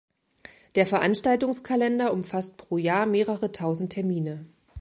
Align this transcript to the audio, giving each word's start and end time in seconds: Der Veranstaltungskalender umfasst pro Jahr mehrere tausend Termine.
Der 0.73 0.87
Veranstaltungskalender 0.87 2.11
umfasst 2.11 2.57
pro 2.57 2.79
Jahr 2.79 3.05
mehrere 3.05 3.51
tausend 3.51 3.93
Termine. 3.93 4.47